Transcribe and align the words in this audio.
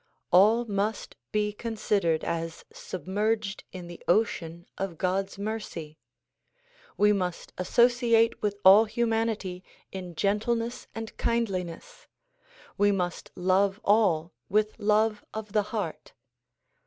All 0.31 0.65
must 0.65 1.15
be 1.31 1.53
considered 1.53 2.23
as 2.23 2.65
submerged 2.73 3.65
in 3.71 3.85
the 3.85 4.03
ocean 4.07 4.65
of 4.75 4.97
God's 4.97 5.37
mercy. 5.37 5.99
We 6.97 7.13
must 7.13 7.53
associate 7.55 8.41
with 8.41 8.55
all 8.65 8.85
humanity 8.85 9.63
in 9.91 10.15
gentleness 10.15 10.87
and 10.95 11.15
kindliness. 11.19 12.07
We 12.79 12.91
must 12.91 13.29
love 13.35 13.79
all 13.85 14.33
with 14.49 14.79
love 14.79 15.23
of 15.35 15.51
the 15.53 15.61
heart. 15.69 16.13